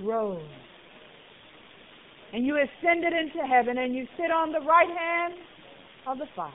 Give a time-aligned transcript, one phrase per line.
[0.00, 0.42] rose.
[2.32, 5.34] And you ascended into heaven and you sit on the right hand
[6.06, 6.54] of the Father.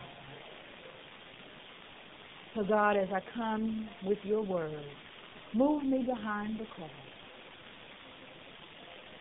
[2.55, 4.83] So, God, as I come with your word,
[5.55, 6.89] move me behind the cross.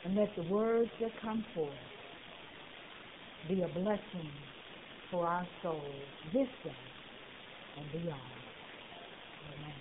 [0.05, 1.71] And let the words that come forth
[3.49, 4.31] be a blessing
[5.11, 5.83] for our souls
[6.35, 6.71] this day
[7.79, 8.21] and beyond.
[9.59, 9.75] Amen.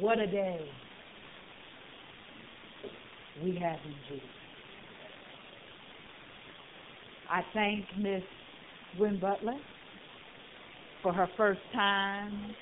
[0.00, 0.60] What a day
[3.42, 4.28] we have in Jesus.
[7.30, 8.22] I thank Miss
[8.96, 9.58] Gwen Butler
[11.02, 12.54] for her first time.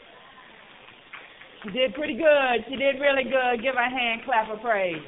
[1.63, 2.65] She did pretty good.
[2.69, 3.63] She did really good.
[3.63, 5.03] Give her a hand clap of praise.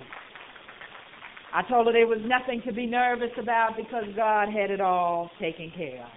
[1.55, 5.31] I told her there was nothing to be nervous about because God had it all
[5.41, 6.11] taken care of.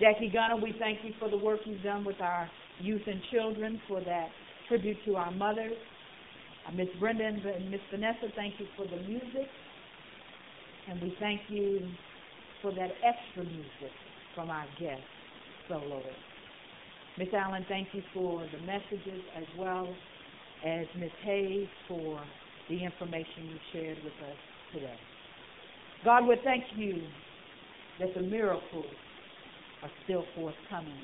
[0.00, 3.80] Jackie Gunner, we thank you for the work you've done with our youth and children
[3.88, 4.28] for that
[4.68, 5.76] tribute to our mothers.
[6.68, 9.48] Uh, Miss Brenda and Miss Vanessa, thank you for the music.
[10.88, 11.90] And we thank you
[12.62, 13.92] for that extra music
[14.36, 15.02] from our guest
[15.68, 16.06] soloist.
[17.18, 19.92] Miss Allen, thank you for the messages as well
[20.64, 22.20] as Miss Hayes for
[22.68, 24.36] the information you shared with us
[24.72, 24.96] today.
[26.04, 27.02] God, we thank you
[27.98, 28.86] that the miracles
[29.82, 31.00] are still forthcoming.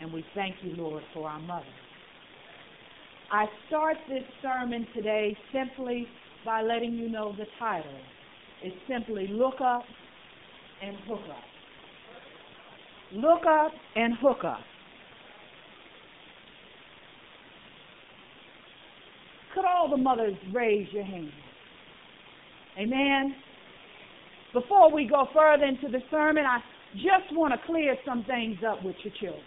[0.00, 1.64] And we thank you, Lord, for our mother.
[3.30, 6.06] I start this sermon today simply
[6.44, 7.90] by letting you know the title.
[8.62, 9.84] It's simply Look Up
[10.82, 11.44] and Hook Up.
[13.12, 14.60] Look up and hook up.
[19.54, 21.30] Could all the mothers raise your hand?
[22.78, 23.34] Amen.
[24.52, 26.58] Before we go further into the sermon, I
[26.94, 29.44] just want to clear some things up with your children.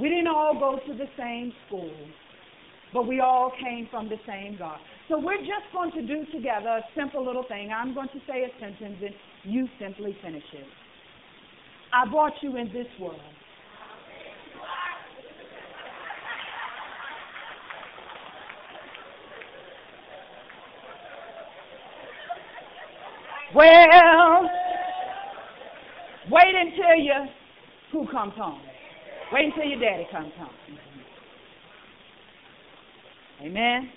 [0.00, 1.94] We didn't all go to the same school,
[2.92, 4.78] but we all came from the same God.
[5.08, 7.70] So we're just going to do together a simple little thing.
[7.70, 10.66] I'm going to say a sentence and you simply finish it.
[11.92, 13.20] I brought you in this world.
[23.54, 24.50] Well,
[26.28, 27.12] wait until you
[27.92, 28.60] who comes home.
[29.32, 30.50] Wait until your daddy comes home.
[33.42, 33.90] Amen.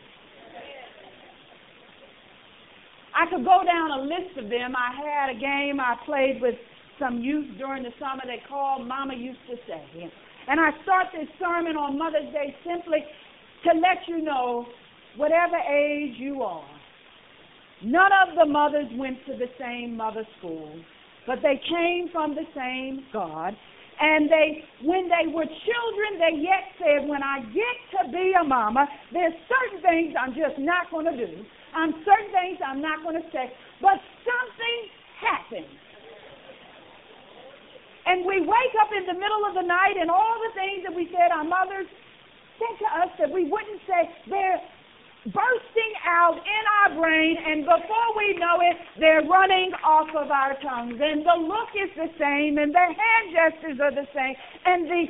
[3.16, 4.76] I could go down a list of them.
[4.76, 6.56] I had a game I played with
[7.00, 10.12] some youth during the summer they called Mama Used to Say.
[10.48, 13.00] And I start this sermon on Mother's Day simply
[13.66, 14.68] to let you know,
[15.16, 16.64] whatever age you are,
[17.84, 20.72] none of the mothers went to the same mother school,
[21.26, 23.56] but they came from the same God.
[24.00, 28.46] And they, when they were children, they yet said, when I get to be a
[28.46, 31.34] mama, there's certain things I'm just not going to do.
[31.74, 33.50] I'm certain things I'm not going to say.
[33.82, 34.78] But something
[35.18, 35.74] happened.
[38.06, 40.94] And we wake up in the middle of the night and all the things that
[40.94, 41.90] we said our mothers
[42.62, 44.62] said to us that we wouldn't say, they're
[45.26, 50.56] bursting out in our brain, and before we know it, they're running off of our
[50.62, 51.00] tongues.
[51.02, 54.36] And the look is the same, and the hand gestures are the same,
[54.66, 55.04] and the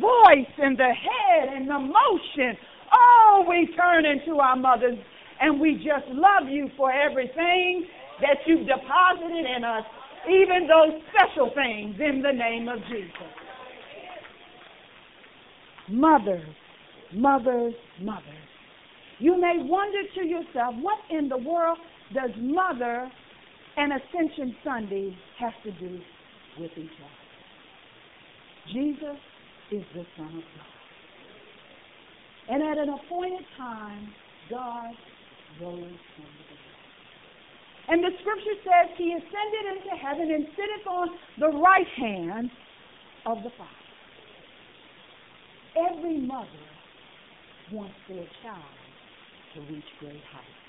[0.00, 2.56] voice and the head and the motion.
[2.92, 4.98] Oh, we turn into our mothers,
[5.40, 7.86] and we just love you for everything
[8.20, 9.84] that you've deposited in us,
[10.28, 13.10] even those special things in the name of Jesus.
[15.88, 16.54] Mothers,
[17.12, 18.43] mothers, mothers.
[19.18, 21.78] You may wonder to yourself, what in the world
[22.12, 23.10] does Mother
[23.76, 26.00] and Ascension Sunday have to do
[26.58, 27.24] with each other?
[28.72, 29.18] Jesus
[29.70, 30.74] is the Son of God.
[32.48, 34.12] And at an appointed time,
[34.50, 34.94] God
[35.60, 36.64] rose from the dead.
[37.88, 42.50] And the scripture says he ascended into heaven and sitteth on the right hand
[43.26, 43.70] of the Father.
[45.90, 46.48] Every mother
[47.72, 48.83] wants their child
[49.54, 50.64] to reach great heights.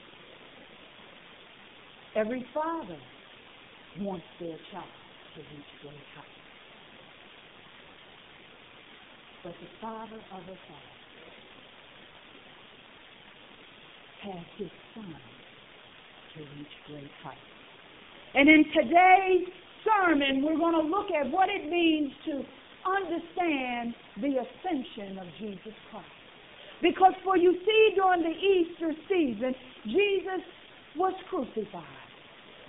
[2.15, 2.97] Every father
[3.99, 4.85] wants their child
[5.35, 6.27] to reach great heights.
[9.43, 10.95] But the father of a father
[14.23, 15.15] has his son
[16.35, 17.39] to reach great heights.
[18.33, 19.47] And in today's
[19.85, 22.43] sermon, we're going to look at what it means to
[22.85, 26.14] understand the ascension of Jesus Christ.
[26.85, 29.55] Because for you see, during the Easter season,
[29.85, 30.45] Jesus
[30.95, 31.81] was crucified.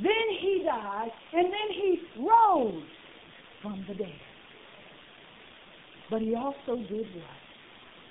[0.01, 2.83] Then he died, and then he rose
[3.61, 4.21] from the dead.
[6.11, 7.45] But he also did what?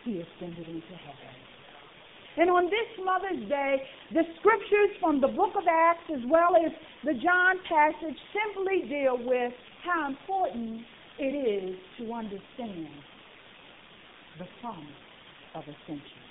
[0.03, 1.35] He ascended into heaven.
[2.37, 3.77] And on this Mother's Day,
[4.13, 6.71] the scriptures from the book of Acts as well as
[7.03, 9.53] the John passage simply deal with
[9.83, 10.81] how important
[11.17, 12.89] it is to understand
[14.37, 15.04] the promise
[15.55, 16.21] of ascension.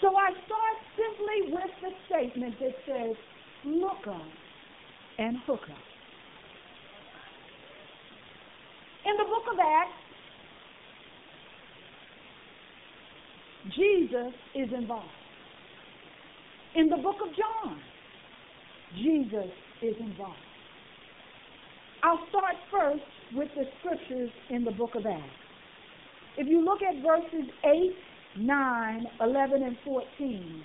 [0.00, 3.16] So I start simply with the statement that says,
[3.64, 4.28] look up
[5.18, 5.84] and hook up.
[9.06, 9.92] In the book of Acts,
[13.74, 15.08] Jesus is involved.
[16.74, 17.80] In the book of John,
[18.94, 19.50] Jesus
[19.82, 20.36] is involved.
[22.02, 23.02] I'll start first
[23.34, 25.47] with the scriptures in the book of Acts.
[26.38, 27.92] If you look at verses 8,
[28.38, 30.62] 9, 11, and 14,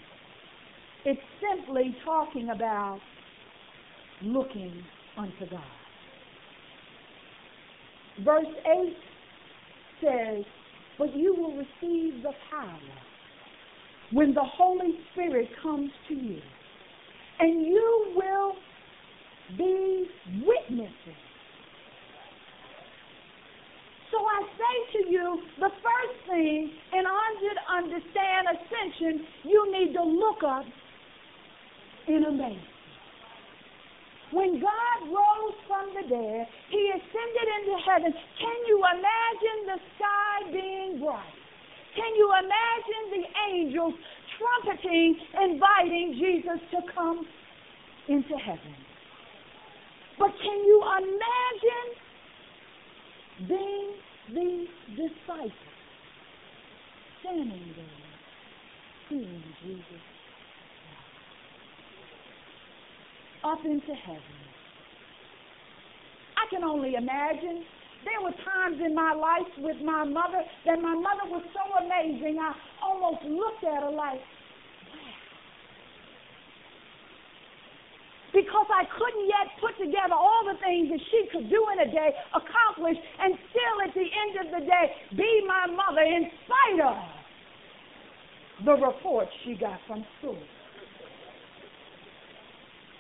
[1.06, 3.00] it's simply talking about
[4.22, 4.84] looking
[5.18, 5.64] unto God.
[8.24, 8.46] Verse
[8.86, 8.96] 8
[10.00, 10.46] says,
[11.00, 12.80] But you will receive the power
[14.12, 16.40] when the Holy Spirit comes to you,
[17.40, 18.54] and you will
[19.58, 20.06] be
[20.46, 21.33] witnesses.
[24.14, 29.94] So I say to you, the first thing, in order to understand ascension, you need
[29.94, 30.66] to look up
[32.08, 32.70] in amazement.
[34.32, 38.14] When God rose from the dead, he ascended into heaven.
[38.14, 41.34] Can you imagine the sky being bright?
[41.96, 43.94] Can you imagine the angels
[44.38, 47.26] trumpeting, inviting Jesus to come
[48.10, 48.76] into heaven?
[50.20, 51.90] But can you imagine
[53.48, 53.93] being
[54.34, 54.66] the
[54.96, 55.52] disciples
[57.22, 57.86] standing there,
[59.10, 60.02] seeing Jesus
[63.44, 64.22] up into heaven.
[66.38, 67.64] I can only imagine.
[68.04, 72.38] There were times in my life with my mother that my mother was so amazing,
[72.42, 72.54] I
[72.84, 74.20] almost looked at her like,
[78.34, 81.90] because I couldn't yet put together all the things that she could do in a
[81.90, 84.86] day, accomplish, and still at the end of the day
[85.16, 86.98] be my mother in spite of
[88.66, 90.42] the reports she got from school.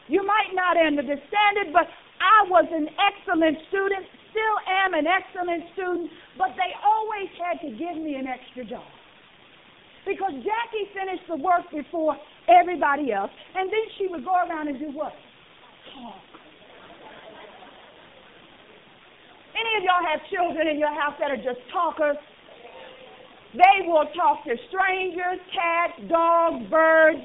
[0.07, 1.89] You might not understand it, but
[2.21, 7.69] I was an excellent student, still am an excellent student, but they always had to
[7.74, 8.85] give me an extra job.
[10.06, 12.18] Because Jacqui finished the work before
[12.48, 15.13] everybody else, and then she would go around and do what?
[15.94, 16.22] Talk.
[19.54, 22.18] Any of y'all have children in your house that are just talkers?
[23.54, 27.22] They will talk to strangers, cats, dogs, birds,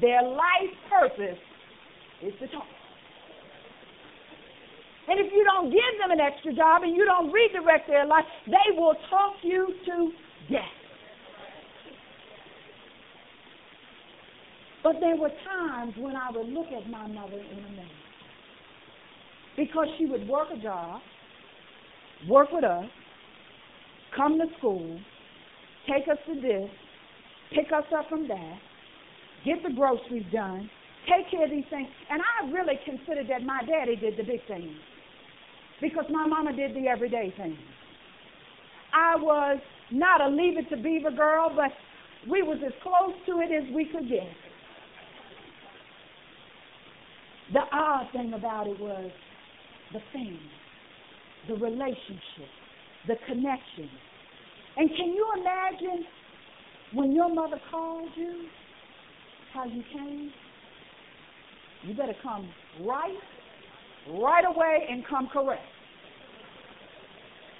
[0.00, 1.38] their life purpose
[2.22, 2.66] is to talk.
[5.08, 8.24] And if you don't give them an extra job and you don't redirect their life,
[8.46, 10.12] they will talk you to
[10.48, 10.79] death.
[14.90, 17.88] But there were times when I would look at my mother in amazement.
[19.56, 21.00] Because she would work a job,
[22.28, 22.86] work with us,
[24.16, 24.98] come to school,
[25.86, 26.68] take us to this,
[27.54, 28.58] pick us up from that,
[29.44, 30.68] get the groceries done,
[31.06, 31.86] take care of these things.
[32.10, 34.74] And I really considered that my daddy did the big things
[35.80, 37.58] because my mama did the everyday things.
[38.92, 39.60] I was
[39.92, 41.70] not a leave it to beaver girl, but
[42.28, 44.26] we was as close to it as we could get.
[47.52, 49.10] The odd thing about it was
[49.92, 50.38] the family,
[51.48, 52.50] the relationship,
[53.08, 53.90] the connection.
[54.76, 56.06] And can you imagine
[56.94, 58.46] when your mother called you
[59.52, 60.30] how you came,
[61.82, 62.48] you better come
[62.82, 63.18] right,
[64.10, 65.62] right away and come correct.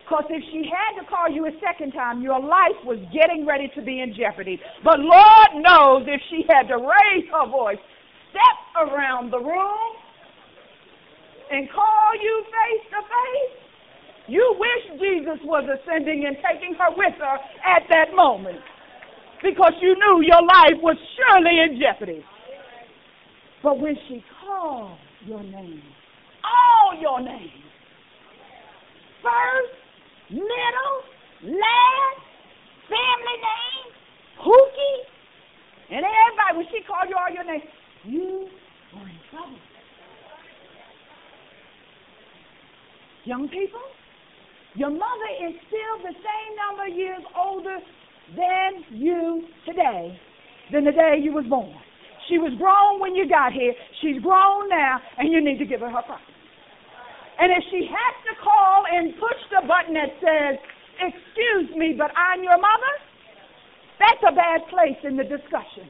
[0.04, 3.70] Because if she had to call you a second time, your life was getting ready
[3.76, 4.60] to be in jeopardy.
[4.84, 7.78] But Lord knows if she had to raise her voice,
[8.30, 9.92] step around the room,
[11.50, 13.60] and call you face to face,
[14.28, 18.60] you wish Jesus was ascending and taking her with her at that moment
[19.42, 22.24] because you knew your life was surely in jeopardy.
[23.62, 24.96] But when she called
[25.26, 25.82] your name,
[26.44, 27.64] all your names,
[29.22, 29.74] first,
[30.30, 30.96] middle,
[31.42, 32.20] last,
[32.88, 33.90] family name,
[34.38, 34.98] Pookie,
[35.90, 37.64] and everybody, when she called you all your names,
[38.04, 38.48] you
[38.94, 39.58] were in trouble.
[43.24, 43.80] Young people,
[44.74, 47.78] your mother is still the same number of years older
[48.36, 50.18] than you today,
[50.72, 51.74] than the day you was born.
[52.28, 53.74] She was grown when you got here.
[54.00, 56.30] She's grown now, and you need to give her her property.
[57.40, 60.60] And if she has to call and push the button that says,
[61.00, 62.94] Excuse me, but I'm your mother,
[63.98, 65.88] that's a bad place in the discussion.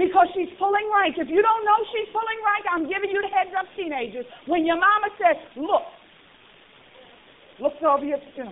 [0.00, 1.20] Because she's pulling rank.
[1.20, 4.24] If you don't know she's pulling rank, I'm giving you the heads up, teenagers.
[4.48, 5.84] When your mama says, Look,
[7.60, 8.48] looks over your, you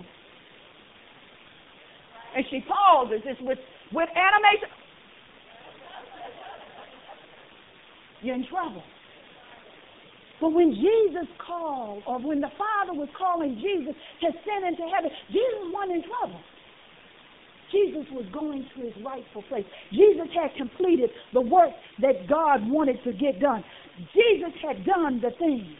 [2.35, 3.57] and she pauses, it's with,
[3.91, 4.69] with animation.
[8.21, 8.83] You're in trouble.
[10.41, 15.11] But when Jesus called, or when the Father was calling Jesus to send into heaven,
[15.27, 16.39] Jesus wasn't in trouble.
[17.71, 19.65] Jesus was going to his rightful place.
[19.91, 21.71] Jesus had completed the work
[22.01, 23.63] that God wanted to get done.
[24.13, 25.75] Jesus had done the thing.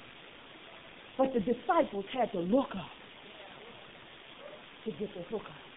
[1.17, 2.91] But the disciples had to look up
[4.85, 5.69] to get the hook up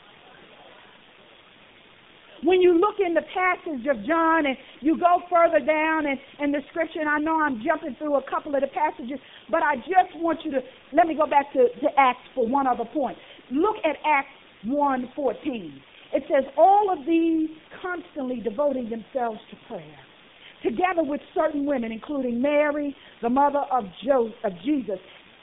[2.44, 6.52] when you look in the passage of John and you go further down in, in
[6.52, 9.18] the scripture, and I know I'm jumping through a couple of the passages,
[9.50, 10.60] but I just want you to,
[10.92, 13.16] let me go back to, to Acts for one other point.
[13.50, 14.28] Look at Acts
[14.66, 15.72] 1.14.
[16.12, 17.48] It says, all of these
[17.80, 19.98] constantly devoting themselves to prayer,
[20.62, 24.98] together with certain women, including Mary, the mother of, jo- of Jesus,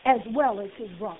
[0.05, 1.17] as well as his brother.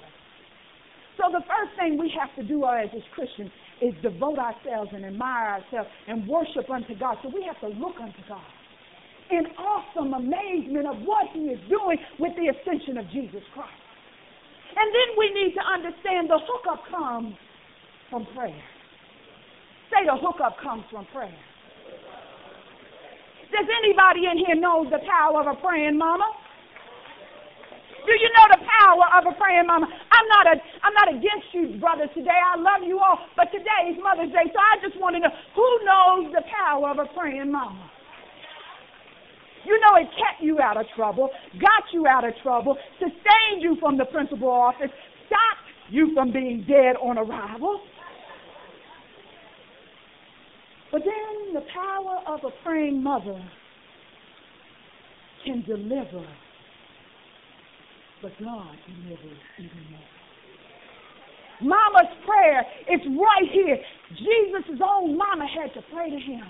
[1.18, 3.51] So the first thing we have to do as, as Christians
[3.82, 7.18] is devote ourselves and admire ourselves and worship unto God.
[7.24, 8.48] So we have to look unto God
[9.32, 13.84] in awesome amazement of what he is doing with the ascension of Jesus Christ.
[14.75, 17.36] And then we need to understand the hookup comes
[18.10, 18.63] from prayer.
[19.89, 21.34] Say the hookup comes from prayer.
[23.50, 26.29] Does anybody in here know the power of a praying mama?
[28.05, 29.86] Do you know the power of a praying mama?
[29.89, 30.55] I'm not a,
[30.86, 32.38] I'm not against you, brothers, today.
[32.38, 33.17] I love you all.
[33.36, 36.93] But today is Mother's Day, so I just want to know who knows the power
[36.93, 37.89] of a praying mama?
[39.65, 41.29] You know it kept you out of trouble,
[41.60, 44.89] got you out of trouble, sustained you from the principal office,
[45.27, 47.81] stopped you from being dead on arrival.
[50.91, 53.39] But then the power of a praying mother
[55.46, 56.25] can deliver
[58.22, 60.12] but God delivers even more.
[61.62, 63.77] Mama's prayer is right here.
[64.15, 66.43] Jesus' own mama had to pray to him.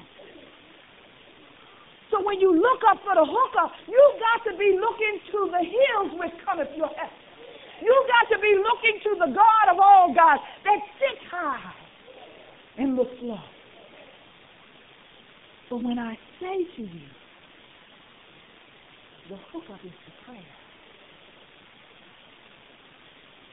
[2.12, 5.62] So when you look up for the hookup, you've got to be looking to the
[5.62, 7.13] hills which cometh your help.
[7.81, 11.74] You've got to be looking to the God of all gods that sits high
[12.77, 13.38] and looks low.
[15.70, 17.08] But when I say to you,
[19.30, 20.56] the hookup is the prayer.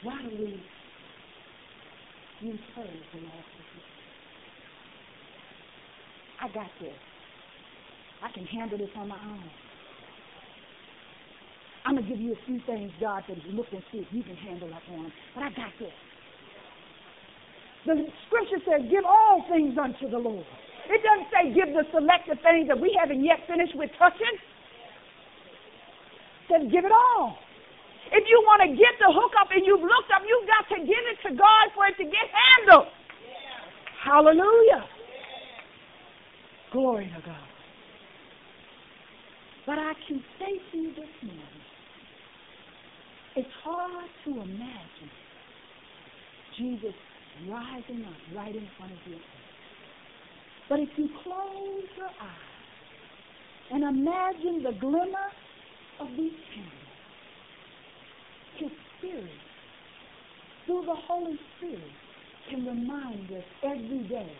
[0.03, 0.61] Why do we
[2.49, 3.47] use her as the last
[6.41, 6.93] I got this.
[8.23, 9.51] I can handle this on my own.
[11.85, 14.23] I'm going to give you a few things, God, you look and see if you
[14.23, 15.13] can handle up on.
[15.35, 15.93] But I got this.
[17.87, 20.45] The scripture says, give all things unto the Lord.
[20.87, 24.37] It doesn't say give the selected things that we haven't yet finished with touching.
[26.43, 27.38] It says give it all.
[28.12, 31.05] If you want to get the hookup and you've looked up, you've got to give
[31.11, 32.87] it to God for it to get handled.
[32.87, 33.66] Yeah.
[33.99, 34.87] Hallelujah.
[34.87, 34.95] Yeah.
[36.73, 37.49] Glory to God.
[39.66, 41.62] But I can say to you this morning,
[43.35, 45.11] it's hard to imagine
[46.57, 46.95] Jesus
[47.50, 49.19] rising up right in front of you.
[50.69, 55.31] But if you close your eyes and imagine the glimmer
[56.01, 56.73] of these candles,
[58.59, 59.31] his Spirit,
[60.67, 61.93] through the Holy Spirit,
[62.51, 64.33] can remind us every day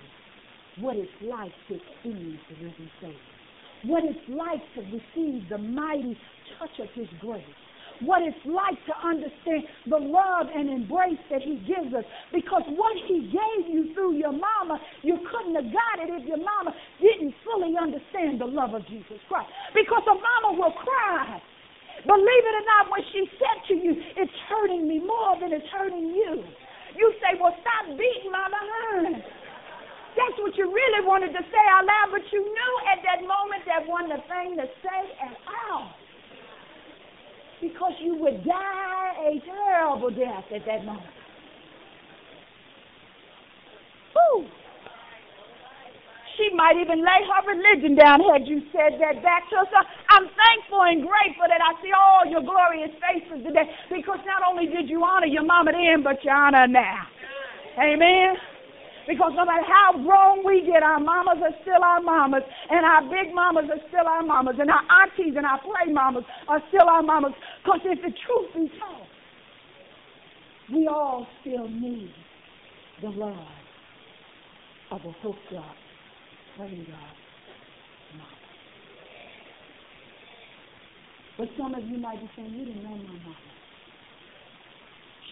[0.81, 3.17] what it's like to experience the risen Savior,
[3.85, 6.17] what it's like to receive the mighty
[6.59, 7.43] touch of His grace,
[8.01, 12.05] what it's like to understand the love and embrace that He gives us.
[12.33, 16.41] Because what He gave you through your mama, you couldn't have got it if your
[16.41, 19.49] mama didn't fully understand the love of Jesus Christ.
[19.75, 21.41] Because a mama will cry
[22.07, 25.67] Believe it or not, when she said to you, it's hurting me more than it's
[25.75, 26.45] hurting you.
[26.95, 29.25] You say, well, stop beating my behind.
[30.15, 33.65] That's what you really wanted to say out loud, but you knew at that moment
[33.69, 35.35] that wasn't the thing to say at
[35.67, 35.93] all.
[37.61, 41.07] Because you would die a terrible death at that moment.
[44.13, 44.47] Whew.
[46.37, 49.85] She might even lay her religion down had you said that back to her.
[50.11, 54.67] I'm thankful and grateful that I see all your glorious faces today because not only
[54.67, 57.09] did you honor your mama then, but you honor now.
[57.81, 58.37] Amen.
[59.07, 63.03] Because no matter how grown we get, our mamas are still our mamas, and our
[63.03, 66.89] big mamas are still our mamas, and our aunties and our play mamas are still
[66.89, 67.33] our mamas.
[67.63, 69.07] Because if the truth be told,
[70.73, 72.13] we all still need
[73.01, 73.37] the love
[74.91, 75.77] of a hooked up,
[76.57, 77.17] prayed up
[78.19, 78.29] mama.
[81.39, 83.37] But some of you might be saying, you didn't know my mama.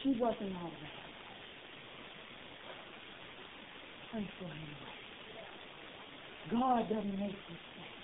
[0.03, 1.04] She wasn't all that.
[4.15, 4.95] Pray for anyway.
[6.53, 7.99] God doesn't make mistakes.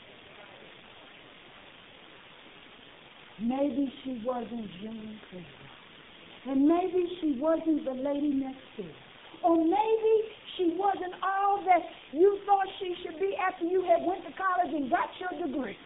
[3.38, 6.50] Maybe she wasn't June Cleaver.
[6.50, 8.90] And maybe she wasn't the lady next door.
[9.44, 10.14] Or maybe
[10.56, 14.74] she wasn't all that you thought she should be after you had went to college
[14.74, 15.76] and got your degree.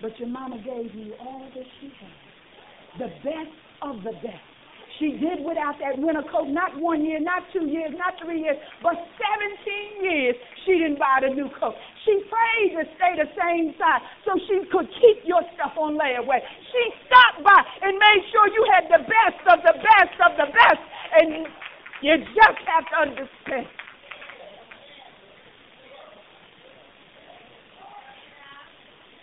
[0.00, 2.98] But your mama gave you all that she had.
[2.98, 3.52] The best
[3.82, 4.57] of the best.
[4.98, 8.58] She did without that winter coat, not one year, not two years, not three years,
[8.82, 10.34] but 17 years
[10.66, 11.74] she didn't buy the new coat.
[12.04, 16.42] She prayed to stay the same size so she could keep your stuff on layaway.
[16.42, 20.50] She stopped by and made sure you had the best of the best of the
[20.50, 20.82] best.
[21.14, 21.46] And
[22.02, 23.66] you just have to understand.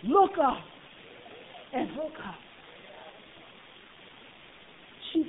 [0.04, 0.58] Look up
[1.74, 2.36] and look up.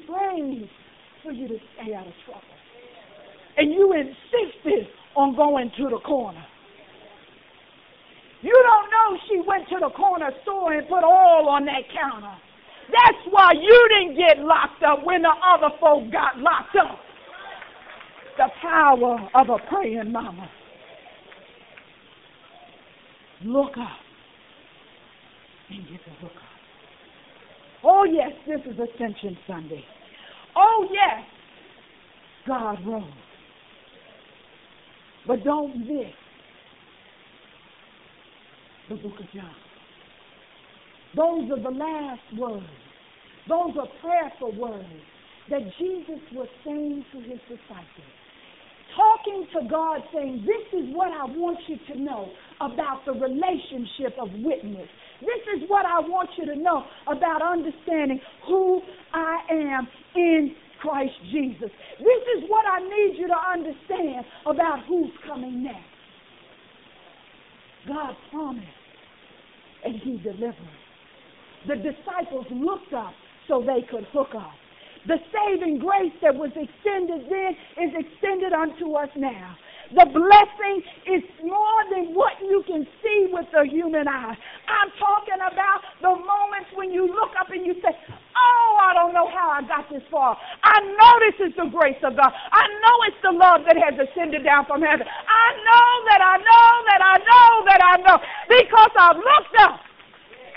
[0.08, 0.70] She
[1.24, 2.42] for you to stay out of trouble.
[3.58, 6.46] And you insisted on going to the corner.
[8.42, 12.36] You don't know she went to the corner store and put oil on that counter.
[12.90, 17.00] That's why you didn't get locked up when the other folk got locked up.
[18.38, 20.50] The power of a praying mama.
[23.44, 23.98] Look up
[25.70, 26.47] and get the look up.
[27.84, 29.84] Oh, yes, this is Ascension Sunday.
[30.56, 31.26] Oh, yes,
[32.48, 33.04] God rose.
[35.28, 36.14] But don't miss
[38.90, 39.56] the book of John.
[41.16, 42.66] Those are the last words.
[43.48, 44.88] Those are prayerful words
[45.50, 48.12] that Jesus was saying to his disciples.
[48.96, 54.18] Talking to God, saying, This is what I want you to know about the relationship
[54.20, 54.88] of witness.
[55.22, 58.82] This is what I want you to know about understanding who
[59.14, 61.70] I am in Christ Jesus.
[61.98, 65.80] This is what I need you to understand about who's coming next.
[67.88, 68.68] God promised,
[69.86, 70.56] and He delivered.
[71.68, 73.14] The disciples looked up
[73.48, 74.52] so they could hook up.
[75.08, 79.56] The saving grace that was extended then is extended unto us now.
[79.96, 84.36] The blessing is more than what you can see with the human eye.
[84.68, 87.96] I'm talking about the moments when you look up and you say,
[88.36, 90.38] Oh, I don't know how I got this far.
[90.64, 92.32] I know this is the grace of God.
[92.32, 95.08] I know it's the love that has ascended down from heaven.
[95.08, 99.80] I know that I know that I know that I know because I've looked up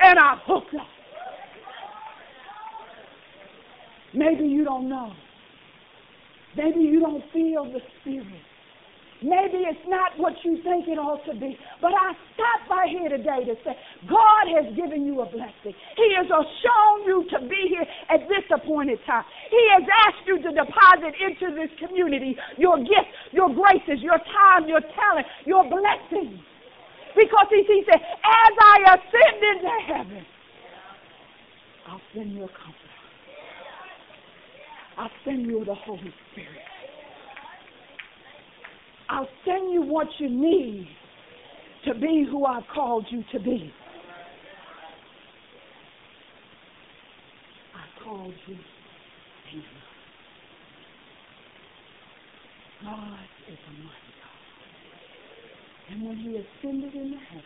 [0.02, 0.86] and I've hooked up.
[4.12, 5.12] Maybe you don't know.
[6.56, 8.42] Maybe you don't feel the Spirit.
[9.22, 11.52] Maybe it's not what you think it ought to be.
[11.84, 13.76] But I stopped by here today to say,
[14.08, 15.76] God has given you a blessing.
[15.76, 19.24] He has shown you to be here at this appointed time.
[19.52, 24.64] He has asked you to deposit into this community your gifts, your graces, your time,
[24.64, 26.40] your talent, your blessings.
[27.12, 30.24] Because he, he said, as I ascend into heaven,
[31.88, 32.96] I'll send you a comforter.
[34.96, 36.64] I'll send you the Holy Spirit.
[39.10, 40.88] I'll send you what you need
[41.84, 43.72] to be who I've called you to be.
[47.74, 49.62] I called you and
[52.84, 53.18] God
[53.50, 54.40] is a mighty God.
[55.90, 57.44] And when he ascended into heaven,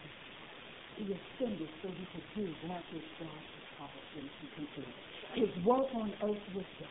[0.96, 4.86] he ascended so he could do that which God has called him to do.
[5.34, 6.88] His work on earth was done.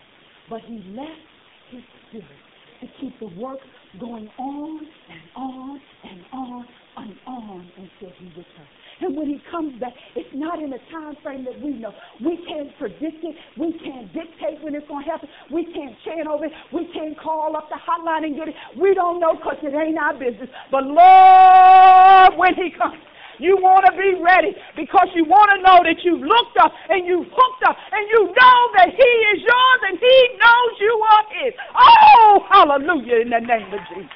[0.50, 1.30] But he left
[1.70, 2.53] his spirit
[2.84, 3.60] to keep the work
[4.00, 6.66] going on and on and on
[6.98, 8.74] and on until he returns.
[9.02, 11.92] And when he comes back, it's not in a time frame that we know.
[12.24, 13.36] We can't predict it.
[13.58, 15.30] We can't dictate when it's going to happen.
[15.52, 16.52] We can't chant over it.
[16.72, 18.56] We can't call up the hotline and get it.
[18.80, 20.50] We don't know because it ain't our business.
[20.72, 22.96] But Lord, when he comes,
[23.40, 27.06] you want to be ready because you want to know that you've looked up and
[27.06, 31.24] you've hooked up and you know that He is yours and He knows you are
[31.42, 31.54] His.
[31.74, 34.12] Oh, hallelujah in the name of Jesus.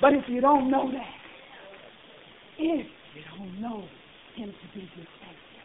[0.00, 1.14] But if you don't know that,
[2.58, 3.84] if you don't know
[4.34, 5.64] Him to be your Savior,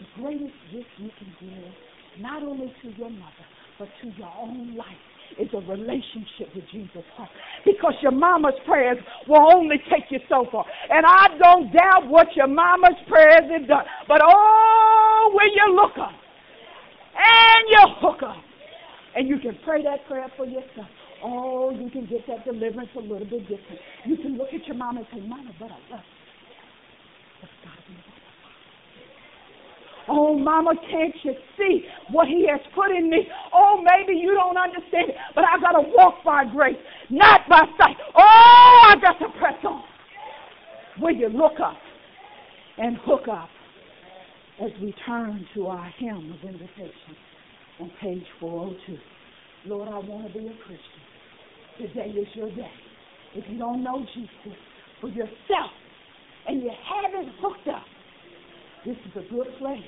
[0.00, 1.72] the greatest gift you can give,
[2.20, 3.46] not only to your mother,
[3.78, 4.86] but to your own life,
[5.38, 7.32] is a relationship with Jesus Christ.
[7.64, 10.64] Because your mama's prayers will only take you so far.
[10.90, 13.84] And I don't doubt what your mama's prayers have done.
[14.08, 16.14] But oh, when you look up
[17.16, 18.42] and you hook up,
[19.16, 20.86] and you can pray that prayer for yourself.
[21.24, 23.80] Oh, you can get that deliverance a little bit different.
[24.04, 26.26] You can look at your mama and say, Mama, but I love you.
[27.40, 27.76] But God
[30.08, 33.26] Oh, Mama, can't you see what He has put in me?
[33.52, 36.76] Oh, maybe you don't understand it, but I got to walk by grace,
[37.10, 37.96] not by sight.
[38.16, 39.82] Oh, I got to press on.
[41.00, 41.76] Will you look up
[42.78, 43.48] and hook up
[44.62, 47.16] as we turn to our hymn of invitation
[47.80, 48.98] on page 402?
[49.66, 51.02] Lord, I want to be a Christian.
[51.78, 52.70] Today is your day.
[53.34, 54.56] If you don't know Jesus
[55.00, 55.72] for yourself
[56.46, 57.84] and you haven't hooked up,
[58.86, 59.82] this is a good place